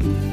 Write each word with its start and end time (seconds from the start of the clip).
Bye. 0.00 0.29